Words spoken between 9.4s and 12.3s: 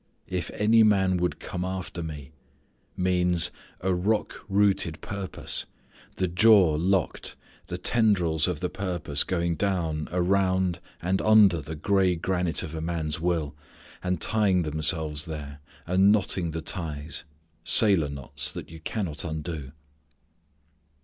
down around and under the gray